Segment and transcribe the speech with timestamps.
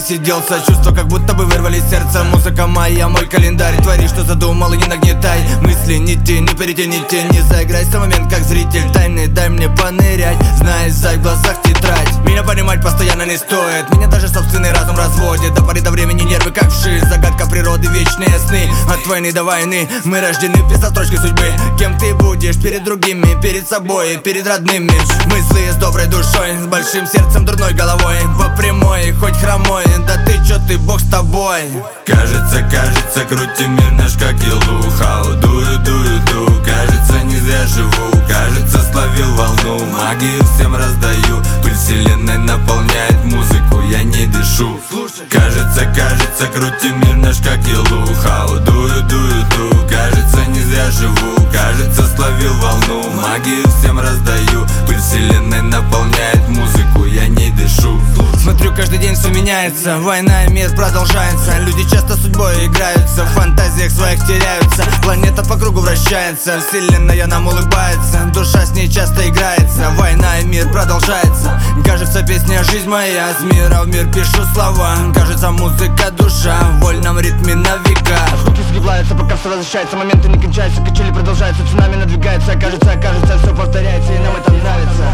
[0.00, 0.60] засиделся.
[0.66, 3.76] Чувство, как будто бы вырвали сердце Музыка моя, мой календарь.
[3.82, 5.40] Твори, что задумал и не нагнетай.
[5.62, 8.90] Мысли не те, не перетяните Не заиграйся момент, как зритель.
[8.92, 10.36] Тайны дай мне понырять.
[10.56, 12.16] Знай, за глазах тетрадь.
[12.24, 13.94] Меня понимать постоянно не стоит.
[13.94, 15.54] Меня даже собственный разум разводит.
[15.54, 17.00] До поры до времени нервы как вши.
[17.08, 18.70] Загадка природы, вечные сны.
[18.88, 21.52] От войны до войны Мы рождены без строчки судьбы.
[21.78, 24.90] Кем ты будешь перед другими, перед собой, перед родными.
[25.26, 28.16] Мысли с доброй душой, с большим сердцем, дурной головой.
[28.38, 31.64] По прямой, хоть хромой, да ты чё, ты бог с тобой.
[32.06, 38.10] Кажется, кажется, крутим мир наш как елуха Дую, дую, ду, кажется, не зря живу.
[38.26, 41.42] Кажется, словил волну, магию всем раздаю.
[41.62, 44.80] Пыль вселенной наполняет музыку, я не дышу.
[45.28, 51.39] Кажется, кажется, крутим мир наш как елуха Дую, дую, ду, кажется, не зря живу
[51.80, 54.66] Кажется, словил волну, магию всем раздаю.
[54.86, 57.98] Пыль вселенной наполняет музыку, я не дышу.
[58.42, 59.96] Смотрю, каждый день все меняется.
[59.98, 61.58] Война и мир продолжается.
[61.60, 63.24] Люди часто судьбой играются.
[63.24, 64.84] В фантазиях своих теряются.
[65.02, 66.60] Планета по кругу вращается.
[66.60, 68.30] Вселенная нам улыбается.
[68.34, 69.90] Душа с ней часто играется.
[69.96, 71.62] Война и мир продолжается.
[71.84, 74.96] Кажется, песня «Жизнь моя» С мира в мир пишу слова.
[75.14, 76.60] Кажется, музыка душа.
[76.60, 78.18] В вольном ритме на века.
[78.42, 84.12] Звуки сгибаются, все возвращается Моменты не кончаются, качели продолжаются Цунами надвигается, кажется, кажется Все повторяется
[84.12, 85.04] и нам это нравится.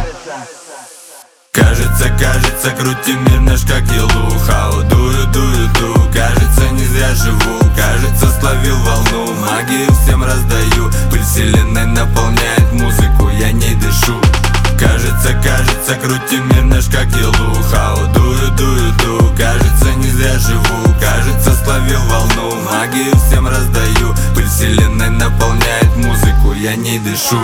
[1.52, 7.58] Кажется, кажется, крутим мир наш как елуха Дую, дую, ду, кажется, не зря живу.
[7.76, 10.90] Кажется, словил волну, магию всем раздаю.
[11.10, 14.20] Пыль вселенной наполняет музыку, я не дышу.
[14.78, 16.55] Кажется, кажется, крутим мир
[22.54, 24.14] магию всем раздаю.
[24.34, 27.38] Пыль вселенной наполняет музыку, я не дышу